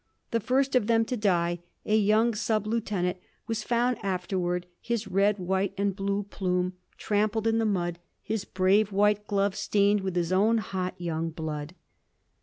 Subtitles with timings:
[0.31, 5.37] The first of them to die, a young sub lieutenant, was found afterward, his red,
[5.37, 10.31] white and blue plume trampled in the mud, his brave white gloves stained with his
[10.31, 11.75] own hot young blood.